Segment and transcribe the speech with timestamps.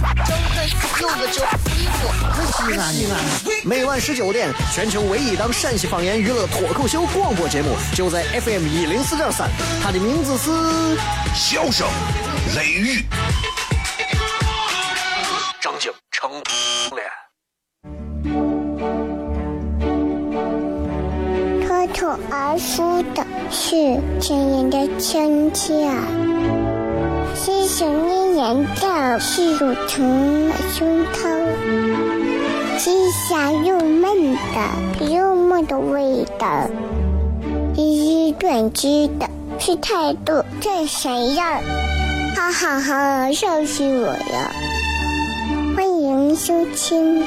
[0.00, 0.38] 张
[1.00, 1.44] 柚子酒，
[1.76, 3.14] 衣服可西安呢。
[3.64, 9.50] 每晚十九点，全球唯一档陕西方言娱乐脱口秀广播节目，就在 FM 一零四点三。
[9.82, 10.50] 它的名字是
[11.34, 11.86] 《笑声
[12.56, 12.98] 雷雨》，
[15.60, 16.30] 张景成
[16.96, 17.06] 脸。
[21.66, 23.26] 脱口而出的。
[23.52, 25.74] 是亲人的亲切，
[27.70, 31.30] 是想念人的是乳疼的胸膛，
[32.76, 36.68] 是香又闷的幽默的味道，
[37.76, 41.62] 是短知的，是态度这谁样？
[42.34, 44.52] 哈哈哈，笑死我了！
[45.76, 47.22] 欢迎收听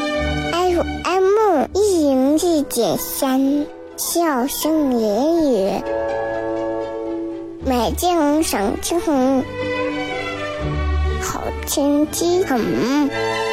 [0.52, 3.66] FM 一零四点三。
[3.96, 5.72] 笑声言语，
[7.66, 9.00] 美景赏晴，
[11.24, 13.53] 好天气嗯。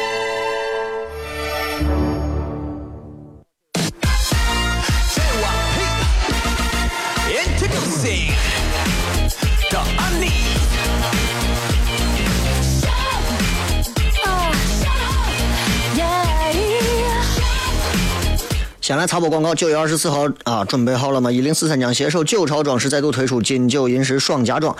[18.91, 21.31] 先来插播广告，九月二十四号啊，准备好了吗？
[21.31, 24.75] 一零四三将携手九超装饰再度推出金九银十双家装，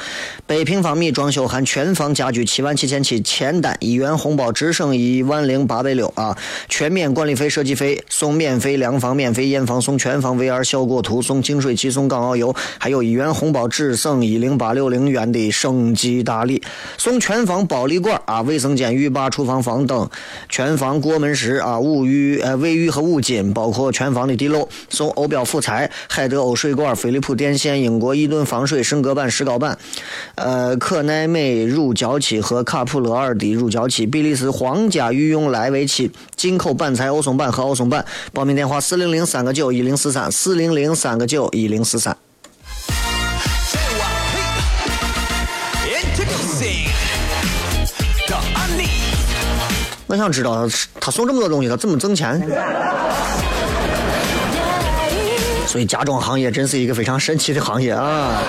[0.46, 6.38] 百平方米装修含全房家具七万七千七，签单一元红包只剩一万零八百六啊！
[6.68, 16.62] 全面管理费、设计费送免费量房、免费验房、送全房 VR 效果图、送净水器、送港澳游，还有一元红包只剩一零八六零元的升级大礼，
[16.98, 20.10] 送全房保利罐啊，卫生间、浴霸、厨房、房灯，
[20.50, 23.90] 全房过门石啊，物浴呃卫浴和五金，包括。
[24.01, 29.78] 全房的地漏送欧标辅材、海德欧水管、飞利浦电线、英国伊顿防水升格板、石膏板，
[30.36, 38.06] 呃，可耐美乳胶漆和卡普勒尔的乳胶漆，比利时皇家御用莱维漆，进口板材欧松板和欧松板。
[38.32, 42.16] 报名电话：四零零三个九一零四三，四零零三个九一零四三。
[50.08, 50.68] 我想知道
[51.00, 52.38] 他送这么多东西，他怎么挣钱？
[55.72, 58.42] 所以家装行业真是一个非常神奇的行业啊！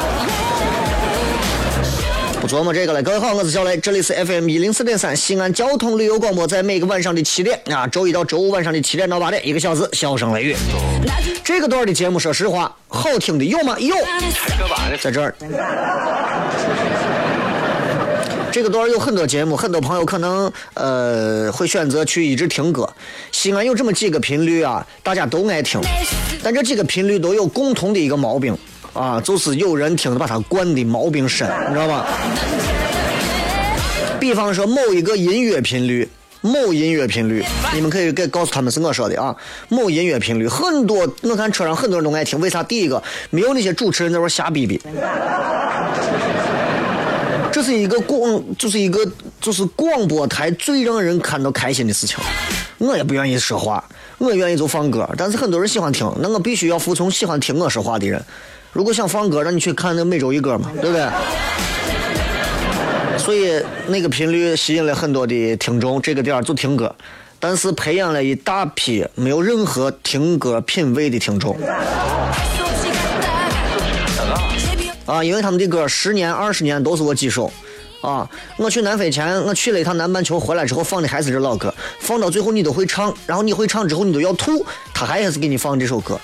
[2.40, 3.00] 不琢磨这个了。
[3.00, 10.56] 各位好，我是小雷，这里是 FM 一零四点三西安交通旅游广播，在每个晚上的七点啊，周一到周五晚上的七点到八点，一个小时，笑声雷雨。
[11.44, 13.76] 这个段的节目，说实话，好听的有吗？
[13.78, 13.94] 有，
[15.00, 15.32] 在这儿。
[18.52, 22.86] 这个段有很多节目，很多朋友可能呃会选择去一直听歌。
[23.32, 25.80] 西安有这么几个频率啊，大家都爱听，
[26.42, 28.54] 但这几个频率都有共同的一个毛病
[28.92, 32.04] 啊，就是有人听把它惯的毛病深，你知道吗？
[34.20, 36.06] 比方说某一个音乐频率，
[36.42, 37.42] 某音乐频率，
[37.74, 39.34] 你们可以给告诉他们是我说的啊。
[39.70, 42.62] 某音乐频率很多，我看车上很多人都爱听，为啥？
[42.62, 44.78] 第一个没有那些主持人在那瞎逼逼。
[47.62, 49.06] 是一个广，就是一个
[49.40, 52.18] 就是广播台最让人看到开心的事情。
[52.78, 53.84] 我也不愿意说话，
[54.18, 58.20] 我愿意就放歌，但是很多人喜欢听，那我必须要服从喜欢听我说话的人。
[58.72, 61.06] 如果想放歌，那你去看那每周一歌嘛，对不对？
[63.18, 66.92] 所以那个频率吸引了很多的听众，这个点儿就听歌，
[67.38, 71.56] 但是培养了一大批没有任何听歌品味的听众。
[75.06, 77.52] 啊，因为他们的歌十年、二十年都是我几首，
[78.00, 86.20] 啊，我去南非前，我去了一趟南半球，回来之后放的还是这老歌，放到最后你都会唱，然后你会唱之后你都要吐，他还是给你放这首歌。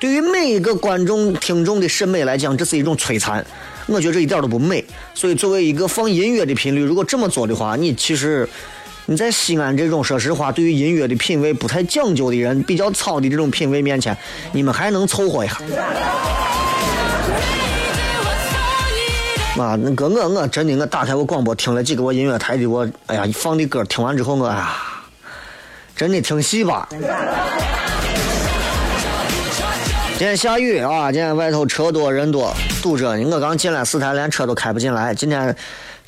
[0.00, 3.44] 对于每一个观众、听众的审美来讲，这是一种摧残，
[3.86, 4.84] 我觉得这一点都不美。
[5.14, 8.46] 所以，作为一个放音乐的频率，如果这么做的话，你其实
[9.06, 14.14] 你在西安这种说实话，对于音乐的品味不太讲究的人，比较糙的这种品味面前，
[14.52, 15.58] 你们还能凑合一下。
[19.56, 24.74] 啊，那个我我真的我打开我广播听了几个我音乐台的我，哎呀，放的歌听完之后我呀，
[25.94, 26.88] 真的听戏吧。
[30.18, 32.52] 今天下雨啊，今天外头车多人多
[32.82, 33.28] 堵着呢。
[33.30, 35.14] 我刚进来四台连车都开不进来。
[35.14, 35.54] 今天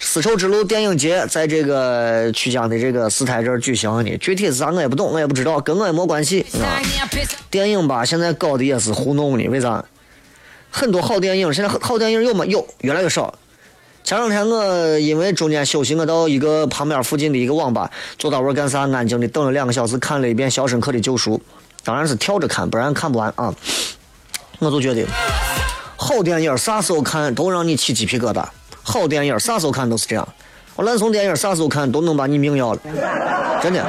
[0.00, 6.82] 丝绸之路电影节在这个曲江的这个四台这儿举行的，具体是啥我也不懂，我也不知道，跟我也没关系啊。
[7.48, 9.84] 电影吧，现在搞的也是糊弄的，为啥？
[10.76, 12.44] 很多好电影，现在好电影有吗？
[12.44, 13.32] 有，越来越少。
[14.04, 18.80] 前两天我因为中间休息，我到一个旁边附近的一个网吧，坐到位干啥？
[18.82, 21.38] 安静的等了两个小时，看了一遍《肖申克的救赎》，
[21.82, 23.54] 当然是跳着看，不然看不完啊。
[24.58, 25.06] 我就觉得，
[25.96, 28.44] 好电影啥时候看都让你起鸡皮疙瘩。
[28.82, 30.28] 好电影啥时候看都是这样，
[30.74, 32.80] 我烂怂电影啥时候看都能把你命要了，
[33.62, 33.82] 真的。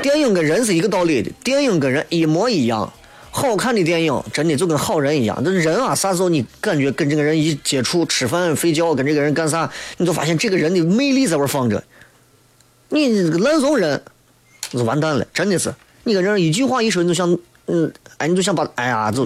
[0.00, 2.90] 电影跟人是一个道理的，电影跟人一模一样。
[3.30, 11.82] 好看的电影真的就跟好人一样，那人啊，啥时候你感觉跟这个人一接触、吃饭、睡觉，跟这个人干啥，你就发现这个人的魅力在那放着。
[12.88, 14.02] 你这个烂怂人，
[14.70, 15.72] 就完蛋了，真的是。
[16.02, 19.24] 你跟人一句话一说，你就想，嗯，哎，你就想把，哎呀，就。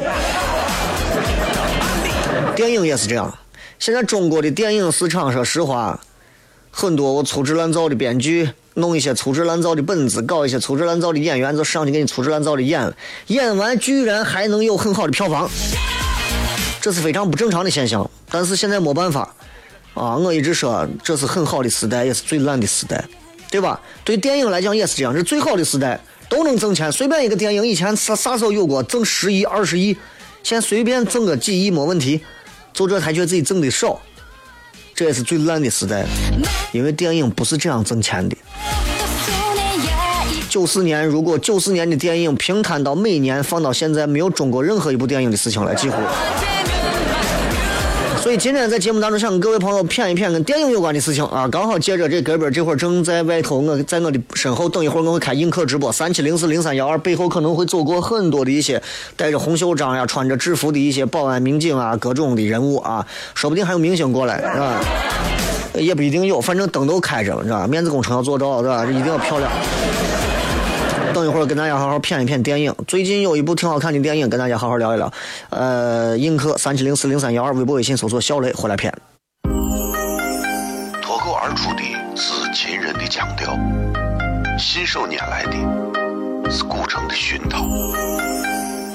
[2.54, 3.32] 电影也是这样。
[3.78, 5.98] 现在中国的电影市场，说实话，
[6.70, 12.92] 很多我粗制滥造的编剧，弄一些粗制滥造的本子，搞一些粗制滥造的演员，就上去给你粗制滥造的演，
[13.28, 15.48] 演完居然还能有很好的票房，
[16.80, 18.08] 这是非常不正常的现象。
[18.28, 19.34] 但是现在没办法，
[19.94, 23.04] 啊，我一直说这是很好的时代，也是最烂的时代，
[23.50, 23.80] 对吧？
[24.04, 29.96] 对电影来讲也是这样，是最好的时代，都能挣钱，随便一个电影以前啥啥时候有过挣十亿、二十亿，
[30.42, 32.20] 现在随便挣个几亿没问题。
[32.72, 34.02] 就这还觉得自己挣的少，
[34.94, 36.06] 这也是最烂的时代，
[36.72, 38.36] 因为电影不是这样挣钱的。
[40.48, 45.96] 九四年，如果九四年的电影平摊到每年放到现在，没有中国任何一部电影的事情了，几乎。
[48.24, 58.82] 所以今天在节目当中想跟各位朋友谝一谝跟电影有关的事情啊，刚好借着这哥们儿这会儿正在外头，我在我的身后，等一会儿我会开映客直播，三七零四零三幺二背后可能会走过很多的一些
[59.14, 64.80] 带着红袖章呀、穿着制服的一些保安民警啊，各种的人物啊，说不定还有明星过来，是吧？
[65.74, 67.66] 也不一定有，反正灯都开着，知道吧？
[67.66, 68.86] 面子工程要做到，对吧？
[68.86, 69.52] 一定要漂亮。
[71.14, 72.74] 等一会儿跟大家好好谝一谝电影。
[72.88, 75.10] 最近有一部挺好看的电影，跟大家好好聊一聊。
[75.50, 78.92] 呃，映客三七零四零三幺二，微博微信搜索小雷回来片。
[81.00, 81.82] 脱口而出的
[82.16, 83.56] 是秦人的腔调，
[84.58, 87.64] 信手拈来的是古城的熏陶，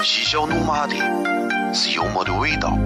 [0.04, 0.94] 嬉笑怒骂的
[1.72, 2.76] 是幽默的味道，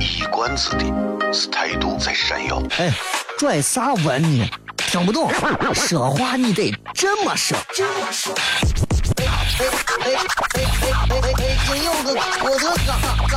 [0.00, 0.84] 一冠子的
[1.30, 2.62] 是态度在闪耀。
[2.78, 2.90] 哎，
[3.38, 4.48] 拽啥文呢？
[4.90, 5.30] 听不懂，
[5.72, 7.56] 说话你得这么说。
[7.78, 9.68] 哎哎哎
[10.00, 10.10] 哎
[10.50, 10.66] 哎
[11.08, 11.56] 哎哎！
[11.64, 12.98] 金柚子，我的嘎
[13.28, 13.32] 嘎，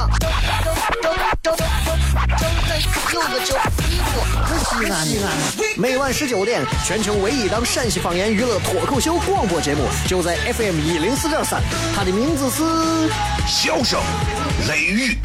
[3.13, 3.55] 柚子酒，
[4.57, 5.29] 西安西安。
[5.77, 11.61] 每晚十九点，全球唯一档陕西方言娱乐脱口秀广播节目，就在 FM 一零四点三。
[11.95, 12.63] 它的名字是
[13.45, 14.01] 《笑声
[14.67, 15.15] 雷雨》，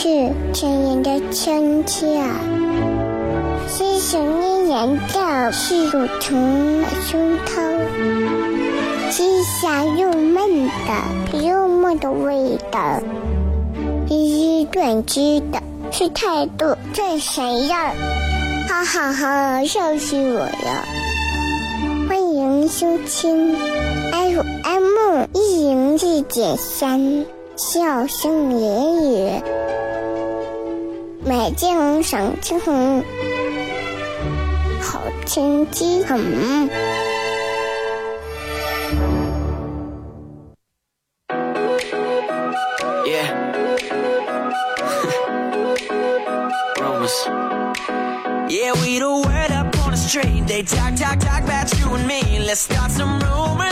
[0.00, 0.06] 是
[0.52, 2.22] 亲人的亲切，
[3.66, 7.80] 是想念人的是乳虫的胸膛，
[9.10, 13.02] 是香又闷的幽默的味道，
[14.06, 15.60] 是短知的
[15.90, 17.76] 是态度最闪耀，
[18.68, 20.84] 哈哈哈，笑死我了！
[22.08, 23.56] 欢迎收听
[24.12, 27.26] FM 一零四点三。
[27.60, 29.37] 笑声言语，
[31.48, 32.60] 美景赏晴
[34.82, 36.68] 好天气很。
[43.06, 43.48] Yeah.
[48.50, 50.46] Yeah, we the word up on the street.
[50.46, 52.40] They talk, talk, talk about you and me.
[52.40, 53.67] Let's start some rumors.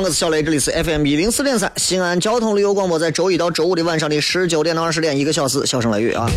[0.00, 6.30] 我是小雷，这里是 FM 一零四点三西安交通旅游广播，在周一到周五的晚上的十九点到二十点，一个小时，笑声雷雨啊。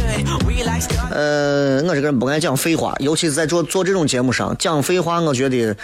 [1.12, 5.76] 呃，我这个人不爱讲废话，尤其是在做做这种节目上讲废话，我觉得。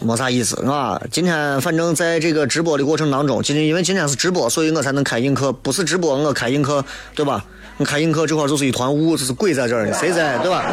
[0.00, 1.00] 没啥意思啊！
[1.10, 5.50] 今天反正在这个直播的过程当中，今天因为今天是直播，所以我才能开映客。
[5.50, 6.84] 不是直播，我开映客，
[7.14, 7.42] 对吧？
[7.78, 10.70] 我开映客这块就是一团雾，这是鬼在这儿呢，谁在，对吧？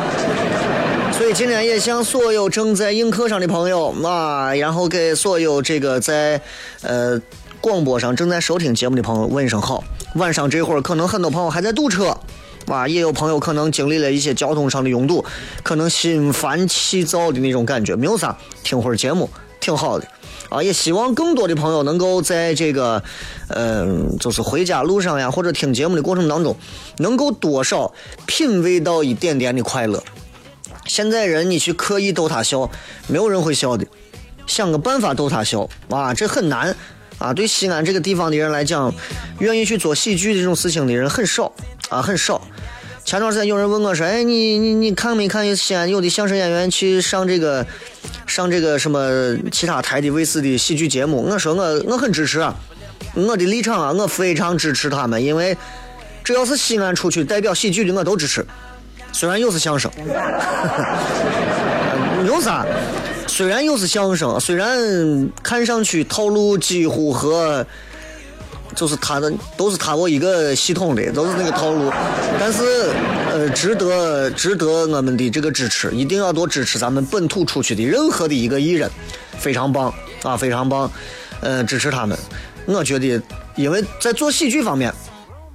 [1.19, 6.39] 所以今天也向所有正在映客上的朋友啊，然后给所有这个在
[6.81, 7.21] 呃
[7.59, 9.83] 广播上正在收听节目的朋友问一声好。
[10.15, 12.17] 晚上这会儿可能很多朋友还在堵车。
[12.67, 15.25] 哇，也有朋友可能经历了一些交通上的拥堵，
[15.61, 20.07] 可能心烦气躁的那种感觉，没有啥，听会儿节目挺好的。
[20.47, 23.03] 啊，也希望更多的朋友能够在这个，
[23.49, 26.55] 嗯，就是回家路上呀，或者听节目的过程当中，
[26.99, 27.93] 能够多少
[28.25, 30.01] 品味到一点点的快乐。
[30.89, 32.69] 现在人你去刻意逗他笑，
[33.07, 33.85] 没有人会笑的。
[34.47, 36.75] 想个办法逗他笑，啊，这很难
[37.19, 37.31] 啊。
[37.31, 38.91] 对西安这个地方的人来讲，
[39.37, 41.53] 愿意去做喜剧这种事情的人很少
[41.89, 42.41] 啊，很少。
[43.05, 47.65] 前段时间有人问我说：“哎，你你你看没看西安有的相声演员去上这个
[48.25, 52.55] 上这个什么其他台的卫视的喜剧节目？”我说我我很支持啊，
[53.13, 55.55] 我的立场啊，我非常支持他们，因为
[56.23, 58.43] 只要是西安出去代表喜剧的，我都支持。
[59.11, 59.91] 虽然又是相声，
[62.25, 62.65] 有啥？
[63.27, 67.65] 虽然又是相声，虽然看上去套路几乎和
[68.75, 71.91] 就是他的都是他我一个系统的，都是那个套路，
[72.39, 72.89] 但是
[73.31, 78.89] 呃，值得值得我们的这个支持，一定要多支持咱们本土出去的任何的一个艺人，
[79.37, 80.89] 非常棒啊，非常棒，
[81.41, 82.17] 呃，支持他们。
[82.65, 83.21] 我觉得，
[83.55, 84.93] 因为在做喜剧方面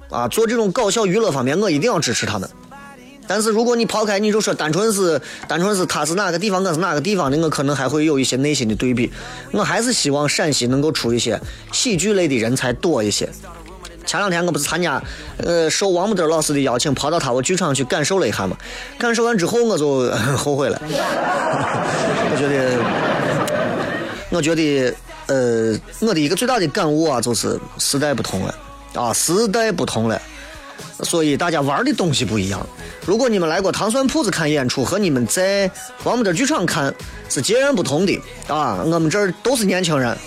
[0.09, 2.49] 啊，做这种搞笑娱乐方面，我一定要支持他们。
[3.27, 9.11] 但是如果你抛开，你就说单纯是单纯是他是哪个地方，我是哪个地方的，我可能还会有一些内心的对比。
[9.51, 11.39] 我还是希望陕西能够出一些
[11.71, 13.27] 喜剧类的人才多一些。
[14.05, 15.01] 前两天我不是参加，
[15.37, 18.55] 呃，受王木德老师的邀请，跑到他我剧场去感受了一下嘛。
[18.99, 20.79] 感受完之后我就 后悔了。
[20.85, 22.77] 我觉得，
[24.29, 24.93] 我觉得，
[25.25, 28.53] 呃，我的一个最大的感悟啊，就是时代不同了
[28.93, 30.21] 啊，时代不同了。
[31.03, 32.65] 所以大家玩的东西不一样。
[33.05, 35.69] 如果你们来过糖蒜铺子看演出，和你们在
[36.03, 36.93] 王木德剧场看
[37.29, 38.81] 是截然不同的啊！
[38.85, 40.17] 我们这儿都是年轻人，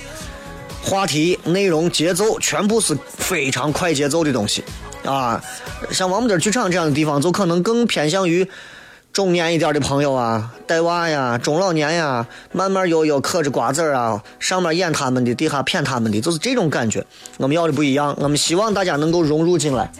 [0.82, 4.62] 话题、内容、节奏全部是非常快节奏的东西
[5.04, 5.42] 啊。
[5.90, 8.46] 像王木德剧场这样的地方，就可能更偏向于
[9.12, 17.04] 中年一点的朋友啊，带娃呀，中老年呀，慢慢悠悠嗑着瓜子啊，上面演他们的，底下骗他们的，就是这种感觉。
[17.38, 19.90] 我们要的不一样，我们希望大家能够融入进来。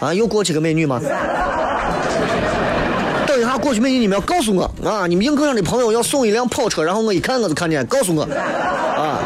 [0.00, 1.00] 啊，又过去个美女吗？
[3.26, 5.06] 等一下，过去美女，你们要告诉我啊！
[5.06, 9.20] 你们映客上的朋友要送一辆跑车，然后我一看，我就看见，告诉我啊！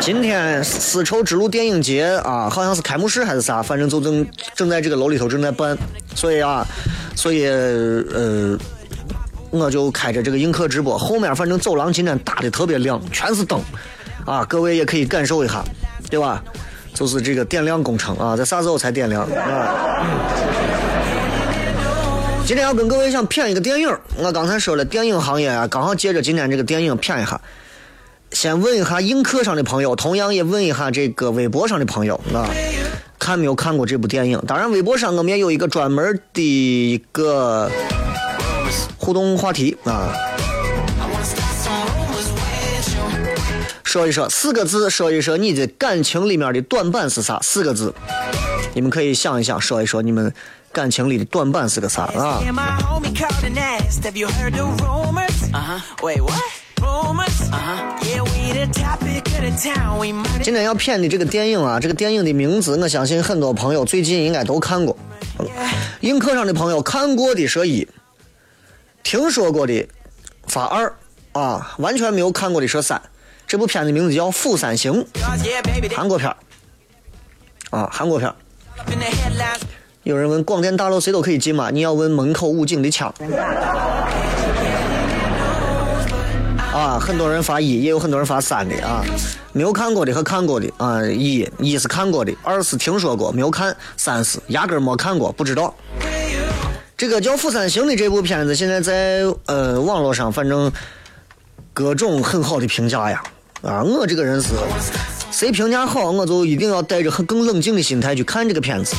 [0.00, 5.78] 今天丝绸之路电影节啊，好像是开幕式还是啥，反正就正正在这个楼里头正在办，
[6.14, 6.66] 所以啊，
[7.14, 8.58] 所以呃，
[9.50, 13.60] 我就开着这个映客直播，后面反正走廊今天打的特别亮，全是灯
[14.26, 15.62] 啊，各位也可以感受一下，
[16.10, 16.42] 对吧？
[16.94, 20.06] 就是这个点亮工程啊，在啥时候才点亮啊？
[22.44, 27.40] 今天要跟各位想谝一个电影，我刚才说了电影行业啊，刚好借着今天这个电影谝一下。
[28.32, 32.48] 先问一下映客上的朋友，同样也问一下这个微博上的朋友啊，
[33.18, 34.42] 看没有看过这部电影？
[34.46, 37.70] 当然，微博上我们也有一个专门的一个
[38.96, 40.12] 互动话题啊。
[43.92, 47.38] 说一说四个字，说一说你的感情里面的短板是啥？
[47.42, 47.94] 四个字，
[48.72, 50.32] 你们可以想一想，说一说你们
[50.72, 52.40] 感情里的短板是个啥啊？
[60.42, 64.96] 今天要片的这个电影啊，这个电影的名字，我相信很多朋友最近应该都看过。
[66.00, 67.86] 映客上的朋友看过的说一，
[69.02, 69.86] 听说过的
[70.46, 70.94] 发二
[71.32, 72.98] 啊，完全没有看过的说三。
[73.46, 75.04] 这部片子名字叫《釜山行》，
[75.94, 76.36] 韩国片儿
[77.70, 78.34] 啊，韩国片儿。
[80.04, 81.70] 有人问广电大楼谁都可以进吗？
[81.70, 83.12] 你要问门口武警的枪。
[86.72, 89.04] 啊，很多人发一，也有很多人发三的啊。
[89.52, 95.74] 没有看过的和看过的啊，一一是看过的，二是听说过没有看，三是压根没看过不知道。
[96.96, 100.72] 这个叫《釜山行》的这部片子，现在在呃网络上，反正
[101.72, 103.22] 各种很好的评价呀。
[103.62, 104.54] 啊，我这个人是，
[105.30, 108.96] 谁评价好，我就一定要带着很更冷静的心态去看这个片子。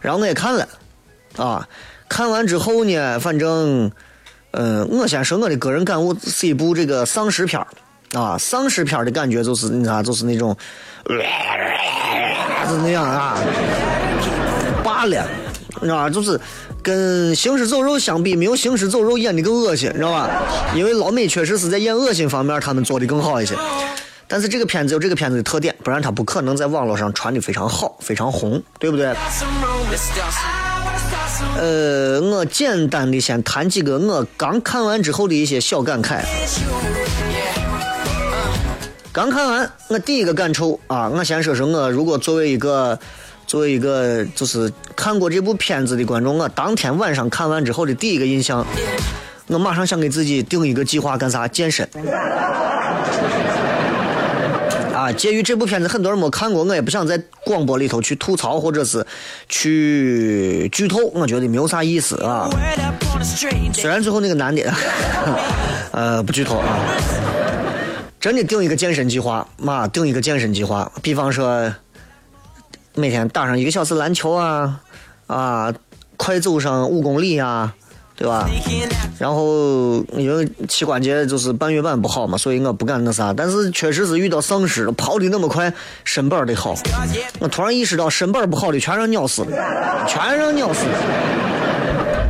[0.00, 0.68] 然后我也看了，
[1.36, 1.68] 啊，
[2.08, 3.88] 看完之后呢，反正，
[4.50, 7.64] 嗯，我先说我的个人感悟，是一部这个丧尸片
[8.14, 10.56] 啊，丧尸片的感觉就是你啥，就是那种，
[11.06, 13.38] 是那样啊，
[14.82, 15.24] 罢了，
[15.80, 16.10] 知道吧？
[16.10, 16.38] 就是
[16.82, 20.30] 跟行尸走肉相比，没有行尸走肉演的更恶心，你知道吧？
[20.76, 23.56] 因为老美确实是在演恶心方面，他们做的更好一些。
[24.28, 29.14] 但是这个片子有这个片子的特点，不然它不可能在网络上传的非常好、非常红，对不对？
[31.58, 36.20] 呃，我简单的先谈几个我刚看完之后的一些小感慨。
[39.12, 42.98] 刚看完，我第一个感受啊，我先说说我如果作为一个
[43.52, 48.66] 作为一个就是看过这部片子的观众，我当天晚上看完之后的第一个印象，
[49.48, 51.46] 我马上想给自己定一个计划，干啥？
[51.46, 51.86] 健身。
[54.96, 59.06] 啊，介于这部片子很多人没看过，我也不想在广播里头去吐槽或者是
[59.50, 62.48] 去剧透，我觉得没有啥意思啊。
[63.74, 64.62] 虽然最后那个男的，
[65.92, 66.78] 呃，不剧透啊，
[68.18, 71.70] 真的定一个健身计划，妈定一个健身计划，比方说
[72.94, 74.80] 每天打上一个小时篮球啊，
[75.26, 75.74] 啊，
[76.16, 77.74] 快走上五公里啊。
[78.14, 78.48] 对吧？
[79.18, 83.32] 然后因为膝关节就是半月板不好嘛，所以我不敢那啥。
[83.32, 85.72] 但是确实是遇到丧尸了跑的那么快，
[86.04, 86.76] 身板得好。
[87.40, 90.98] 我突然意识到，身板不好的全让鸟死了，全让鸟死了，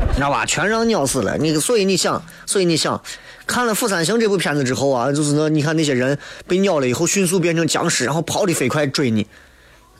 [0.08, 0.46] 你知道吧？
[0.46, 1.36] 全让鸟死了。
[1.36, 3.02] 你所以你想，所以你想，
[3.44, 6.16] 看了《釜山行》这部片子之后啊，就是那你看那些人
[6.46, 9.26] 被咬了以后迅速变成僵尸，然后跑得飞快追你，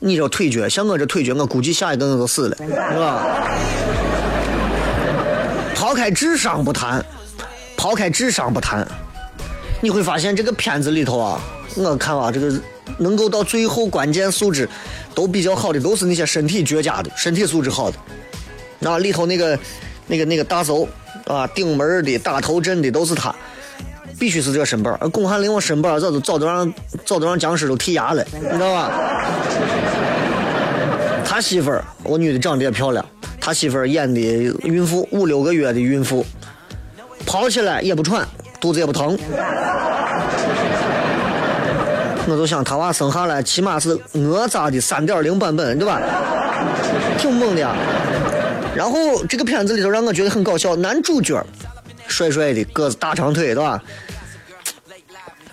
[0.05, 3.47] 你这腿脚像我这腿脚，我估计下一个我都死了，是吧？
[5.73, 7.01] 抛开智商不谈，
[7.77, 8.85] 抛开智商不谈，
[9.79, 11.41] 你会发现这个片子里头啊，
[11.77, 12.53] 我看啊，这个
[12.97, 14.67] 能够到最后关键素质
[15.15, 17.97] 都比较好的，都是那些身体绝佳的、身体素质好的。
[18.89, 19.57] 啊，里头那个、
[20.07, 20.85] 那个、那个大手
[21.27, 23.33] 啊，顶门的、打头阵的都是他，
[24.23, 24.97] 必须是这个身板。
[25.01, 28.89] 而巩汉林我身板早都早都让早都让僵尸都剔牙了，你知道吧？
[31.25, 33.05] 他媳妇儿，我女的长得也漂亮。
[33.41, 36.25] 他媳妇儿演的孕妇，五六个月的孕妇，
[37.25, 38.25] 跑起来也不喘，
[38.61, 39.19] 肚子也不疼。
[42.25, 45.99] 我就想他娃生下来起码是哪吒的三点零版本，对吧？
[47.17, 47.59] 挺猛的。
[47.59, 47.75] 呀。
[48.73, 51.45] 然后这个片子里头让我觉得很搞笑，男主角
[52.07, 53.83] 帅帅的个子大长腿，对吧？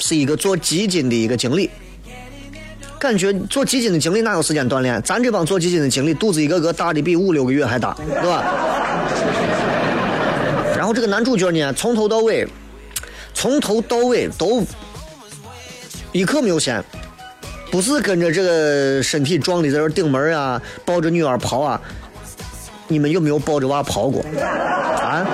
[0.00, 1.71] 是一个做基金的一个经理。
[2.99, 5.00] 感觉做基金的经理哪有时间锻炼？
[5.00, 8.45] 咱这帮做基金的经理肚子一个个大的比五六个月还大，对吧？
[10.76, 12.47] 然后这个男主角呢，从头到尾，
[13.33, 14.62] 从头到尾都
[16.12, 16.85] 一刻没有闲，
[17.71, 21.80] 不是跟着这个身体壮的在这顶门啊，抱着女儿跑啊。
[22.88, 24.21] 你们有没有抱着娃跑过？
[24.42, 25.26] 啊？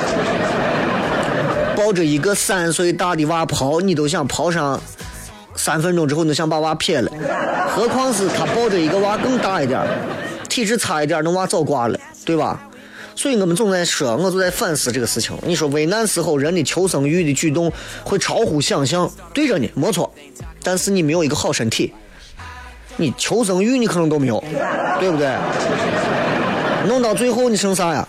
[1.86, 4.80] 抱着一个三岁大的娃跑，你都想跑上？
[5.54, 7.08] 三分钟之后，你都想把娃撇了，
[7.68, 9.80] 何况是他抱着一个娃更大一点
[10.48, 12.60] 体质差一点那娃早挂了，对吧？
[13.14, 15.38] 所以我们总在说，我就在反思这个事情。
[15.46, 17.72] 你说危难时候人的求生欲的举动
[18.02, 20.12] 会超乎想象，对着你没错，
[20.64, 21.94] 但是你没有一个好身体，
[22.96, 24.42] 你求生欲你可能都没有，
[24.98, 25.32] 对不对？
[26.88, 28.08] 弄到最后你剩啥呀？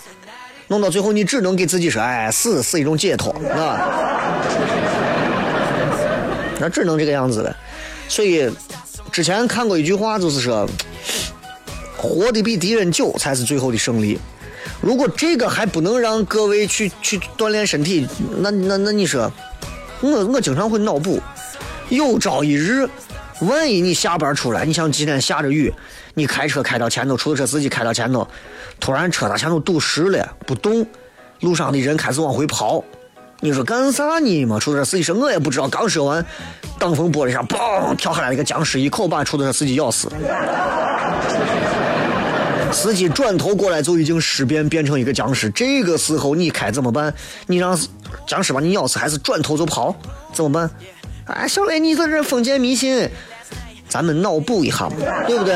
[0.68, 4.38] 弄到最后你只能给自己说，哎，死是一种解脱，啊。
[6.60, 7.56] 那只能这个样子了，
[8.08, 8.50] 所以
[9.12, 10.68] 之前看过一句话，就是说，
[11.96, 14.20] 活的比敌人久才是最后的胜利。
[14.82, 18.08] 如果这个还不能让各位去去锻炼身体，
[18.40, 19.32] 那那那你说，
[20.02, 21.22] 我我经常会脑补，
[21.90, 22.90] 有朝一日，
[23.42, 25.74] 万一你下班出来，你像今天下着雨，
[26.18, 28.28] 你开车开到前头，出租车司机开到前头，
[28.80, 30.84] 突然车道前头堵实了，不动，
[31.42, 32.84] 路上的人开始往回跑。
[33.40, 34.60] 你说干啥呢嘛？
[34.60, 36.26] 出租车司机说：“我也不知道。”刚说完，
[36.80, 40.12] 挡风玻璃上嘣跳下来一个僵尸，一口把出租车司机咬死。
[42.72, 45.52] 司机转头过来就已经尸变，变成一个僵尸。
[45.52, 47.14] 这个时候你开怎么办？
[47.46, 47.80] 你让
[48.26, 49.96] 僵尸把你咬死，还是转头就跑？
[50.34, 50.72] 怎么办？
[51.26, 53.08] 哎，小雷，你在这封建迷信，
[53.90, 54.96] 咱们脑补一下嘛，
[55.26, 55.54] 对不对？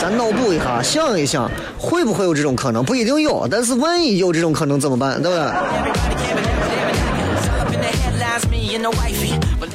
[0.00, 2.84] 咱脑补一下，想一想，会不会有这种可能？
[2.84, 5.22] 不一定有，但是万一有这种可能怎么办？
[5.22, 5.46] 对不对？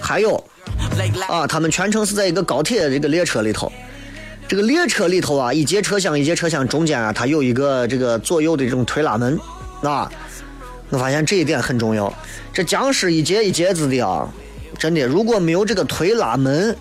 [0.01, 0.43] 还有
[1.27, 3.71] 啊，他们全程是在一个高铁这个列车里头，
[4.47, 9.39] 这个列车里头啊，一节车厢一节车厢中间啊，它有一个这个左右的这种推拉门
[9.83, 10.11] 啊。
[10.89, 12.13] 我发现这一点很重要。
[12.51, 14.27] 这僵尸一节一节子的啊，
[14.77, 16.75] 真的，如果没有这个推拉门，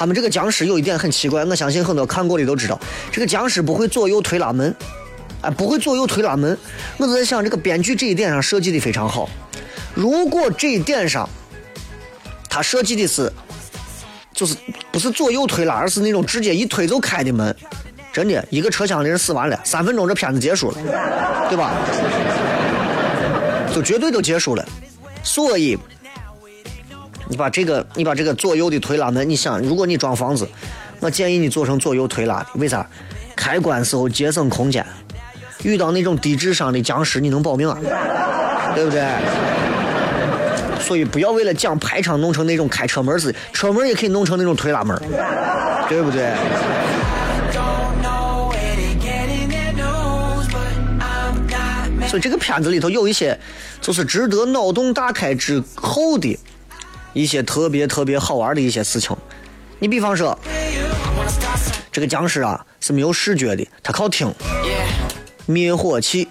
[0.00, 2.80] 他们这个僵尸有一点很奇怪，我相信很多看过的都知道，
[3.12, 4.74] 这个僵尸不会左右推拉门，
[5.42, 6.56] 哎，不会左右推拉门。
[6.96, 9.28] 我就在想，这个编剧这一点上设计的非常好。
[9.92, 11.28] 如果这一点上，
[12.48, 13.30] 他设计的是，
[14.32, 14.56] 就是
[14.90, 17.54] 不是左右推拉，而是那种直接一推就开的门，
[18.10, 20.78] 真的一个车厢的人死完了，三分钟这片子结束了，
[21.50, 21.74] 对吧？
[23.74, 24.66] 就绝对都结束了。
[25.22, 25.78] 所以，
[27.30, 30.48] 你把这个，你把这个左右的推拉门，你想，如果你装房子，
[30.98, 32.84] 我建议你做成左右推拉的，为啥？
[33.36, 34.84] 开关时候节省空间，
[35.62, 37.78] 遇到那种低智商的僵尸，你能保命啊？
[38.74, 39.06] 对不对？
[40.80, 45.00] 所以不要为了讲排场弄成那种开车门似的，车门也可以弄成那种推拉门，
[45.88, 46.32] 对不对？
[52.08, 53.38] 所以这个片子里头有一些，
[53.80, 56.36] 就是值得脑洞大开之后的
[57.12, 59.16] 一些特别特别好玩的一些事情。
[59.78, 60.38] 你比方说，
[61.90, 64.32] 这个僵尸啊是没有视觉的，它靠听。
[65.46, 66.28] 灭火器，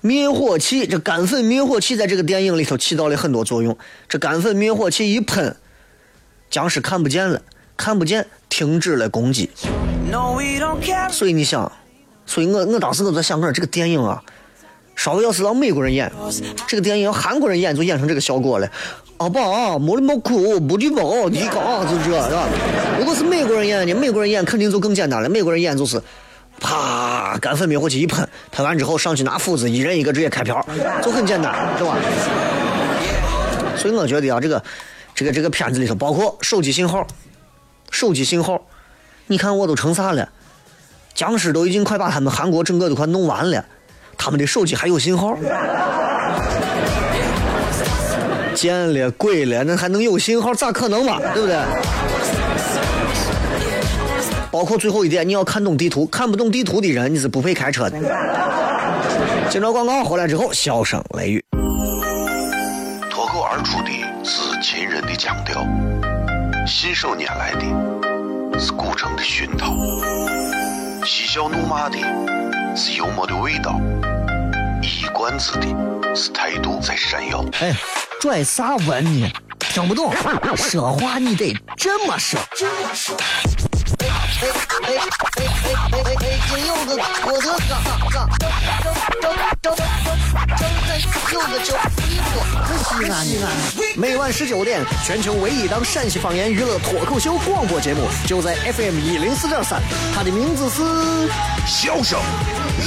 [0.00, 3.76] 灭火器，这干粉灭火器在这个电影里头起到了很多作用。
[4.08, 5.54] 这干粉灭火器一喷，
[6.48, 7.42] 僵尸看不见了，
[7.76, 9.50] 看不见，停止了攻击。
[11.10, 11.70] 所以你想，
[12.24, 14.22] 所以我我当时我在想，我说这个电影啊，
[14.94, 16.10] 稍微要是让美国人演，
[16.66, 18.68] 这个电影要韩国人演就演成这个效果了。
[19.18, 21.54] 阿爸，没的没哭，不的不，你讲
[21.86, 22.48] 就这，是吧？
[22.98, 25.28] 如果是美国人演的，美国人演肯定就更简单了。
[25.28, 26.02] 美国人演就是，
[26.60, 30.64] 啪，干粉灭火器一喷，喷完之后上去拿斧子，一人一个直接开瓢，
[31.02, 31.96] 就很简单，是吧？
[33.76, 34.62] 所以我觉得啊，这个，
[35.14, 37.06] 这个这个片子里头，包括手机信号，
[37.90, 38.60] 手机信号，
[39.28, 40.28] 你看我都成啥了？
[41.14, 43.64] 僵尸都已经快把他们韩国整个都快弄完了，
[44.24, 45.36] 他们的手机还有信号？
[48.54, 50.54] 见了鬼了，那还能有信号？
[50.54, 51.18] 咋可能嘛？
[51.34, 51.56] 对不对？
[54.48, 57.98] 包括最后一点，你要看懂地图，看不懂地图的人，你是不配开车的。
[59.50, 61.44] 接着广告回来之后，笑声雷雨，
[63.10, 63.90] 脱口而出的
[64.22, 65.66] 是秦人的腔调，
[66.64, 69.74] 信手拈来的是古城的熏陶，
[71.04, 71.98] 嬉笑怒骂的
[72.74, 73.78] 是幽默的味道，
[74.82, 75.66] 一冠子的
[76.14, 77.44] 是态度在闪耀。
[77.60, 77.74] 哎。
[78.20, 79.28] 拽啥文呢？
[79.58, 80.14] 听不懂，
[80.56, 82.38] 说话你得这么说。
[82.38, 84.06] 哎
[84.40, 84.94] 哎哎哎
[85.34, 85.42] 哎
[85.90, 86.24] 哎哎！
[86.48, 87.74] 金柚子，我的嘎
[88.12, 88.16] 嘎，
[92.78, 93.44] 西安西安。
[93.96, 99.82] 每晚十九点，全球唯一档陕西方言娱乐脱口秀广播节目，就在 FM 一零四点三。
[100.14, 100.82] 它的名字是
[101.66, 102.20] 《笑声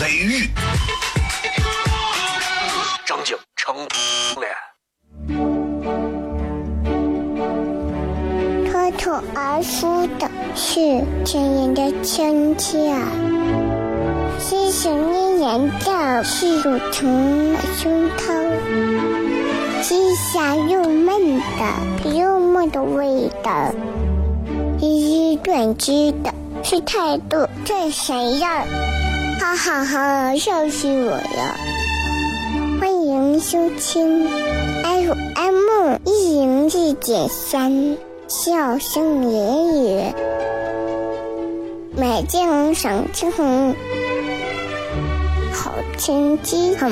[0.02, 0.44] 雷雨》，
[3.06, 4.46] 张景成了。
[8.70, 10.76] 脱口而出的是
[11.24, 12.94] 亲人的亲切，
[14.38, 23.74] 细细念念的是乳成的胸膛，细香又闷的幽默的味道，
[24.82, 28.50] 一语断句的是态度最闪耀，
[29.40, 31.58] 哈哈哈，笑死我了！
[32.80, 34.28] 欢迎收听
[34.84, 37.98] FM 一零一点三。
[38.28, 40.14] 笑声言语，
[41.96, 43.32] 美景赏晴
[45.54, 46.92] 好天气很。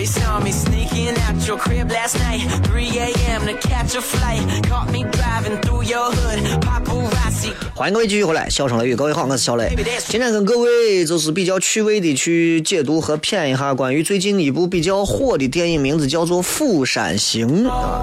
[0.00, 3.42] They saw me sneaking out your crib last night, 3 a.m.
[3.44, 4.40] to catch a flight.
[4.66, 7.52] Caught me driving through your hood, paparazzi.
[7.74, 9.76] 欢迎各位继续回来，笑声雷雨，各位好，我是小雷。
[10.08, 18.02] 今天跟各位就是比较趣味的去解读和谝一下关于最近一部比较火的电影，名字叫做《釜山行》啊。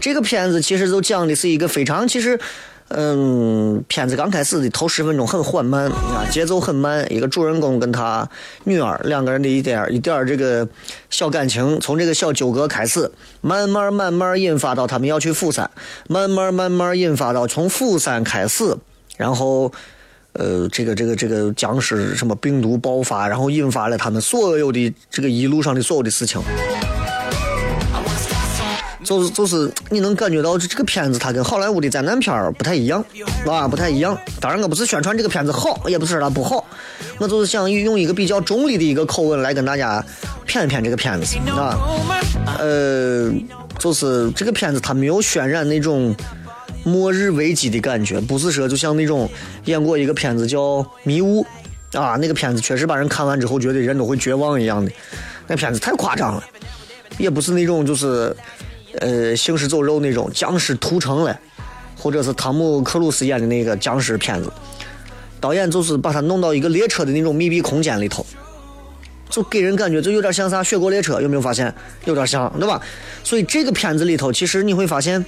[0.00, 2.40] 这个片子其实就讲的是一个非常其实。
[2.88, 7.04] 嗯，片子刚开始的头十分钟很缓慢啊，节奏很慢。
[7.12, 8.28] 一个主人公跟他
[8.62, 10.66] 女儿两个人的一点一点这个
[11.10, 15.68] 小感情，从这个小纠葛开始，慢慢慢慢引发到他们要去釜山，
[16.08, 18.76] 慢慢慢慢引发到从釜山开始，
[19.16, 19.72] 然后
[20.34, 26.40] 呃，这个这个这个僵尸什么病毒爆发，然后引发了他们所有的这个一路上的所有的事情。
[29.06, 33.02] 就是就是你能感觉到这这个片子它跟好莱坞的灾难片儿不太一样，
[33.46, 34.18] 啊，不太一样。
[34.40, 36.64] 当然我不是宣传这个片子好，也不是说它不好，
[37.18, 40.04] 我就是想用一个比较中立的一个口吻来跟大家
[40.44, 41.78] 谝一谝这个片子，啊，
[42.58, 43.30] 呃，
[43.78, 46.12] 就是这个片子它没有渲染那种
[46.82, 49.30] 末日危机的感觉，不是说就像那种
[49.66, 50.58] 演过一个片子叫
[51.04, 51.46] 《迷雾》，
[52.00, 54.90] 啊，那个片子确实把人看完之后觉得人都会绝望一样的，
[55.46, 56.42] 那片子太夸张了，
[57.18, 58.36] 也不是那种就是。
[59.00, 61.38] 呃，行尸走肉那种僵尸屠城了，
[61.98, 64.50] 或者是汤姆克鲁斯演的那个僵尸片子，
[65.40, 68.24] 导演就是把他弄到一个列车的那种密闭空间里头，
[69.28, 71.72] 就给人感觉就有点像啥雪国列车，有没有发现？
[72.04, 72.80] 有点像，对吧？
[73.22, 75.24] 所以这个片子里头，其实你会发现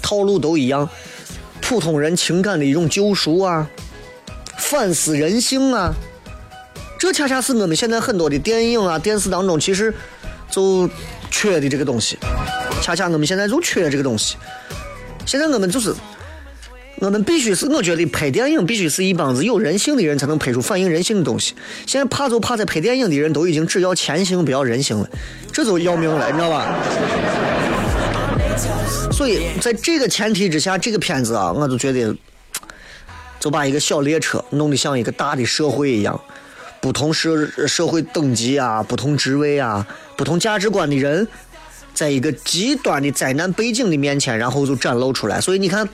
[0.00, 0.88] 套路都一样，
[1.60, 3.68] 普通人情感的一种救赎啊，
[4.58, 5.92] 反思人性啊，
[6.98, 9.92] 这恰恰是我们现在很多的电影啊、电视当中其实
[10.50, 10.88] 就
[11.30, 12.18] 缺的这个东西。
[12.80, 14.36] 恰恰我们现在就缺这个东西，
[15.26, 15.94] 现在我们就是，
[17.00, 21.54] 我们必须是，我觉得拍电影必须是一帮子有人性的人才能拍出反映人性的东西。
[21.86, 25.10] 现在怕就怕在拍电影的人都已经只要钱行不要人性了，
[25.52, 26.74] 这就要命了，你知道吧？
[29.12, 32.16] 所以在这个前提之下，这个片子啊，我就觉得，
[33.38, 36.18] 就把一个小列车弄得像一个大的社会一样，
[36.80, 39.86] 不同社社会等级啊，不同职位啊，
[40.16, 41.28] 不同价值观的人。
[41.98, 45.40] 在一个极端的灾难背景的面前，然后就展露出来。
[45.40, 45.88] 所以你看，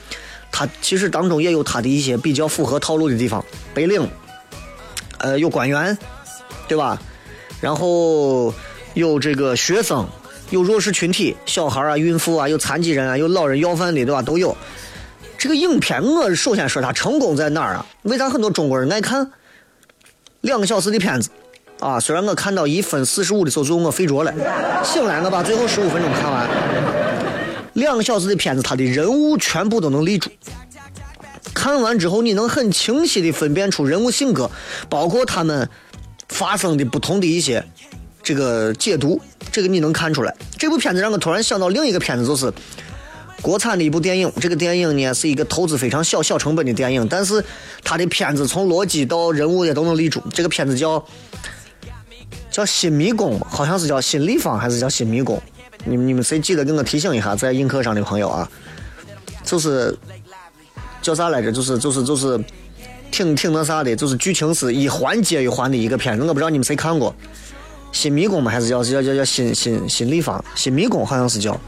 [0.52, 3.42] 他其实当中也有他的一些比较符合套路的地方。
[3.72, 4.06] 白领，
[5.16, 5.96] 呃，有官员，
[6.68, 7.00] 对吧？
[7.62, 8.52] 然后
[8.92, 10.06] 有这个学生，
[10.50, 14.20] 有弱势群体，小孩啊、孕妇啊，有残疾人啊，有老人要饭的，对吧？
[14.20, 14.54] 都有。
[15.38, 17.86] 这个影片，我首先说它成功在哪儿啊？
[18.02, 19.32] 为啥很多中国人爱看？
[20.42, 21.30] 两个小时的片子。
[21.84, 22.00] 啊！
[22.00, 24.32] 虽然我看到一分四十五的时候，最后我睡着了，
[24.82, 26.48] 醒来我把最后十五分钟看完。
[27.74, 30.30] 两个小时的片子，它的人物全部都能立住。
[31.52, 34.50] 看完之后，你能很清晰的分辨出人物性格，
[34.88, 35.68] 包括他们
[36.30, 37.62] 发生的不同的一些
[38.22, 39.20] 这个解读，
[39.52, 40.34] 这个你能看出来。
[40.56, 42.50] 这部片子让我突然想到另一个片子，就是
[43.42, 44.32] 国产的一部电影。
[44.40, 47.44] 这个电影呢是一个投资非常小、小成本的电影，但是
[47.82, 50.22] 它的片子从逻辑到人物也都能立住。
[50.32, 51.04] 这个片子叫。
[52.54, 55.42] 叫新迷宫好像是叫新立方还是叫新迷宫？
[55.84, 58.48] 你们你们谁记得给我提醒一下，在映客上的朋友啊，
[59.42, 59.92] 就是
[61.02, 61.50] 叫啥来着？
[61.50, 62.40] 就是就是就是
[63.10, 66.22] 挺挺那啥的，就是剧情是一环接一环的一个片子。
[66.22, 67.12] 我不知道你们谁看过
[67.90, 68.52] 新迷宫吗？
[68.52, 70.42] 还是叫叫叫叫新新新立方？
[70.54, 71.60] 新迷宫好像是叫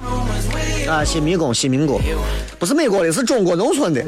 [0.88, 2.00] 啊，新迷宫新民宫，
[2.60, 4.04] 不是美国的，是中国农村的。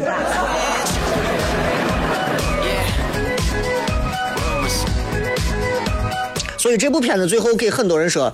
[6.69, 8.31] 所以这部片子最后给很多人说，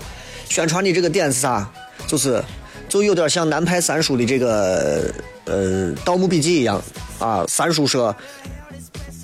[0.48, 1.70] 宣传的这个点是啥？
[2.08, 2.42] 就是，
[2.88, 5.04] 就有点像南派三叔的这个
[5.44, 6.82] 呃《盗墓笔记》一样
[7.20, 7.44] 啊。
[7.46, 8.12] 三叔说，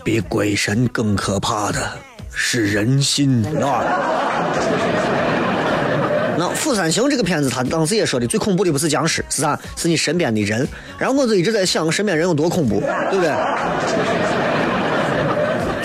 [0.04, 1.90] 比鬼神更可怕的
[2.32, 3.82] 是人心啊。
[6.38, 9.58] 那《釜山行》这个片子，他当时也说的，最恐怖的不是僵尸，是啥？
[9.76, 10.68] 是你身边的人。
[10.96, 13.32] 然后我就一直在想，身边人有多恐怖，对不对？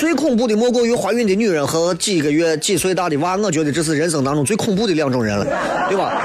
[0.06, 5.44] 最恐怖的莫过于怀孕的女人和几个月、几岁大的娃，我觉得这是人生当中最恐怖的两种人了，
[5.90, 6.22] 对吧？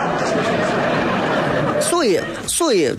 [1.81, 2.89] 所以，所以，《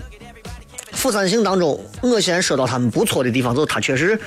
[0.90, 4.18] 釜山行》当中，我先说到他们不错的地方，就是他确实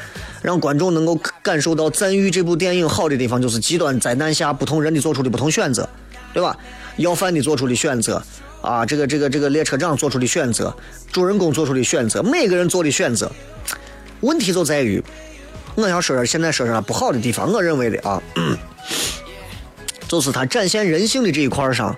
[0.41, 5.85] 让观众能够感受到赞誉这部电影好的地方，就是极端灾难下不同人的做出的不同选择，
[6.33, 6.55] 对吧？
[6.95, 8.23] 要饭的做出的选择，
[8.61, 10.73] 啊，这个这个这个列车长做出的选择，
[11.11, 13.29] 主人公做出的选择，每个人做的选择，
[14.21, 15.03] 问题就在于。
[15.75, 18.21] 我想说说现在说说不好的地方，我认为的啊，
[20.07, 21.95] 就是他展现人性的这一块上，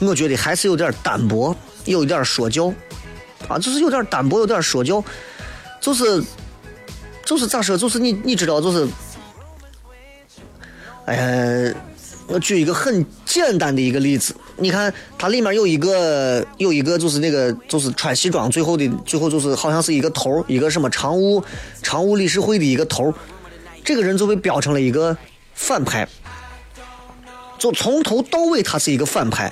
[0.00, 2.72] 我觉得还是有点单薄，有一点说教，
[3.48, 5.02] 啊，就是有点单薄，有点说教，
[5.80, 6.22] 就是，
[7.24, 8.88] 就是咋说，就是你你知道，就是，
[11.06, 11.74] 哎呀。
[12.28, 21.42] 我举一个很简单的一个例子，你看它里面有一个有一个就是那个就是穿西装，最后的最后就是好像是一个头一个什么常务
[21.82, 23.12] 常务理事会的一个头
[23.82, 25.16] 这个人就被标成了一个
[25.54, 26.06] 反派，
[27.58, 29.50] 就从头到尾他是一个反派，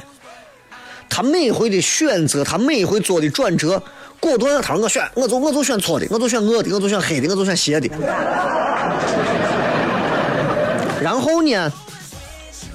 [1.09, 3.83] 他每回的选择，他每回做的转折，
[4.21, 7.89] 果断，他我选，我就我就选错的，我就选恶的，我就选黑的，我就选邪的，
[11.01, 11.73] 然后呢？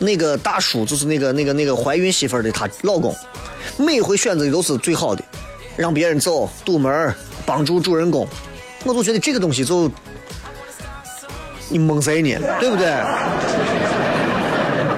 [0.02, 3.16] 那个大叔就是那个那个那个怀孕媳妇的她老公，
[3.78, 5.24] 每回选择的都是最好的，
[5.78, 7.14] 让别人走堵门
[7.46, 8.28] 帮助主人公，
[8.84, 9.90] 我就觉得这个东西就
[11.70, 12.36] 你蒙谁呢？
[12.60, 12.88] 对不对？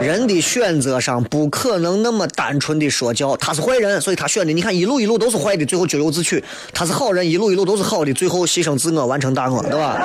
[0.02, 4.52] 人的选择上不可能那么单纯的说教，他是坏人，所以他选的。
[4.52, 6.42] 你看一路一路都是坏的，最后咎由自取；
[6.74, 9.98] 他是好人，一路一路都是好的，最后牺牲自我完成大我，对吧？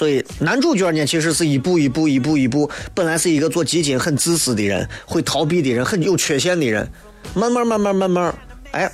[0.00, 6.90] 所以男主角呢，其实是一步一步、一步一步，本来是一个做基金很自私的人，会逃避的人，很有缺陷的人，
[7.34, 8.34] 慢慢、慢慢、慢慢，
[8.70, 8.90] 哎，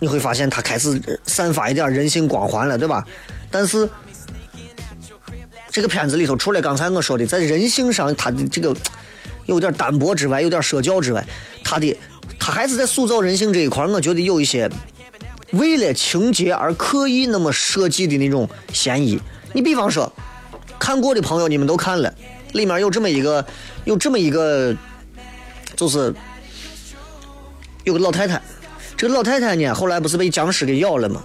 [0.00, 3.06] 你会发现他开始散发一点人性光环了，对吧？
[3.52, 3.88] 但是
[5.70, 8.74] 这个片子里头，除了刚才我说的在人性上他的这个
[9.46, 11.24] 有点单薄之外，有点说教之外，
[11.62, 11.96] 他的
[12.36, 14.68] 他还是在塑造人性这一块，我觉得有一些
[15.52, 19.20] 为了情节而刻意那么设计的那种嫌疑。
[19.52, 20.12] 你比方说。
[20.78, 22.14] 看过的朋友，你们都看了，
[22.52, 23.44] 里面有这么一个，
[23.84, 24.74] 有这么一个，
[25.76, 26.14] 就是
[27.84, 28.40] 有个老太太。
[28.96, 31.22] 这个老太太呢，后来不是被僵尸给咬了吗？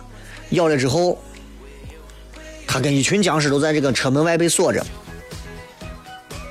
[0.49, 1.17] 咬了之后，
[2.67, 4.85] 她跟一群僵尸都在这个车门外被锁着。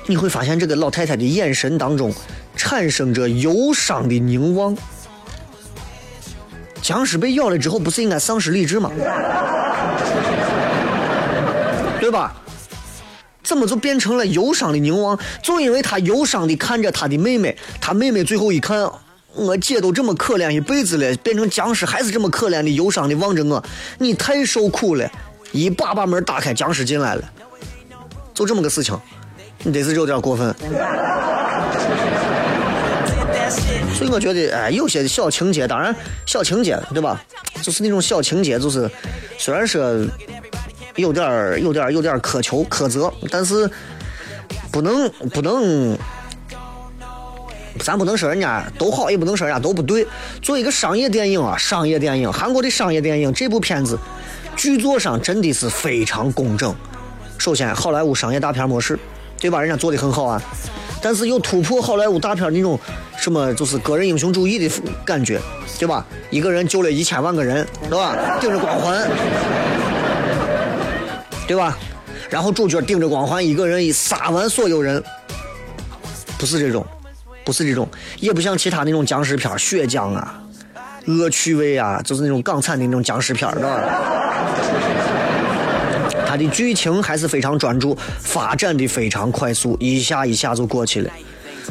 [0.05, 2.13] 你会发现，这个老太太的眼神当中
[2.57, 4.75] 产生着忧伤的凝望。
[6.81, 8.91] 僵尸被咬了之后，不是应该丧失理智吗？
[12.01, 12.35] 对吧？
[13.43, 15.19] 怎么就变成了忧伤的凝望？
[15.41, 18.89] 就因为他忧伤的看着他的妹妹，他妹妹最后一看，
[19.35, 23.63] 我姐都这么可怜一辈子了，变成僵尸还是这么可怜的忧伤的望着我，
[23.99, 25.09] 你太受苦了。
[25.51, 27.21] 一把把门打开，僵尸进来了，
[28.33, 28.97] 就这么个事情，
[29.61, 30.51] 你这是有点过分。
[33.93, 37.21] 所以我觉得，哎，有些小情节，当然小情节，对吧？
[37.61, 38.89] 就是那种小情节，就是
[39.37, 40.03] 虽然说
[40.95, 43.69] 有点儿、有点儿、有点儿苛求苛责，但是
[44.71, 45.97] 不能不能，
[47.79, 50.05] 咱不能说人家都好，也不能说人家都不对。
[50.41, 53.97] 做一个商业电影啊，商业电影，韩国的商业电影，这部片子
[54.55, 56.73] 剧作上真的是非常工整。
[57.39, 58.97] 首先，好莱坞商业大片模式，
[59.39, 59.59] 对吧？
[59.59, 60.41] 人家做的很好啊。
[61.01, 62.79] 但是又突破好莱坞大片那种
[63.17, 65.41] 什么，就是个人英雄主义的感觉，
[65.77, 66.05] 对吧？
[66.29, 68.15] 一个人救了一千万个人，对吧？
[68.39, 69.09] 顶着光环，
[71.53, 71.77] 对吧？
[72.31, 75.01] 然后主角顶着光环，一个人一杀完所有人，
[76.35, 76.83] 不是这种，
[77.45, 77.87] 不是这种，
[78.19, 80.41] 也不像其他那种僵尸片，血浆啊、
[81.05, 84.01] 恶趣味啊，就是那种港产的那种僵尸片，知道吧？
[86.25, 91.11] 它的剧情还是非常专注，发展的非常快速，一下一下就过去了。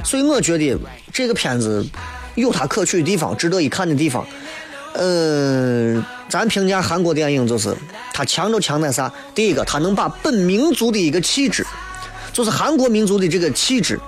[0.04, 0.78] 所以我觉得
[1.12, 1.84] 这个片子
[2.36, 4.24] 有它可取的地方，值得一看的地方。
[4.94, 7.74] 嗯，咱评价韩国电影就是
[8.12, 9.12] 它强就强在啥？
[9.34, 11.66] 第一个，它能把本民族的一个气质，
[12.32, 13.98] 就是韩国民族的这个气质，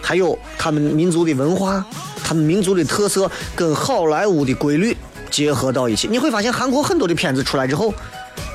[0.00, 1.84] 还有他们民族的文化、
[2.22, 4.96] 他们民族的特色，跟好莱坞的规律
[5.30, 6.08] 结合到一起。
[6.08, 7.92] 你会发现韩国很多的片子出来之后。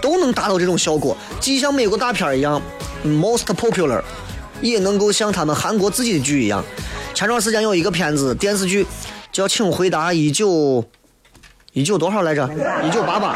[0.01, 2.61] 都能达到这种效果，既像美国大片一样
[3.05, 4.01] most popular，
[4.61, 6.61] 也能够像他们韩国自己的剧一样。
[7.13, 8.85] 前段时间有一个片子电视剧
[9.31, 10.83] 叫《请回答一九
[11.73, 12.47] 一九多少来着？
[12.85, 13.35] 一九八八。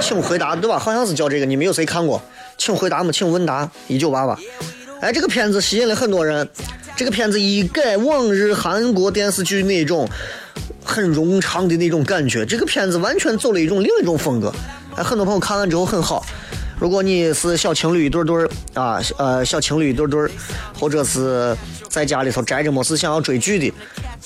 [0.00, 0.78] 请回答对吧？
[0.78, 2.20] 好像是叫这个，你们有谁看过？
[2.58, 3.10] 请回答吗？
[3.10, 4.38] 请问答一九八八。
[5.00, 6.46] 哎，这个片子吸引了很多人。
[6.94, 10.08] 这个片子一改往日韩国电视剧那种。
[10.84, 14.52] 很冗长的那种感觉，这个片子完全走了一种另一种风格。
[14.96, 16.26] 哎，很多朋友看完之后很好。
[16.82, 20.28] 如果你是小情侣一对对啊，呃，小情侣一对对
[20.76, 21.56] 或者是
[21.88, 23.72] 在家里头宅着没事想要追剧的，